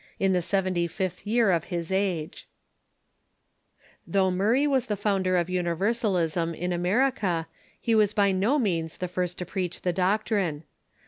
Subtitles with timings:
[0.17, 2.45] 552 THE CHUKCH IX THE UNITED STATES
[4.07, 7.45] Though Murray was the founder of Universalisra in Amer ica,
[7.79, 10.63] he was by no means the first to preach the doctrine.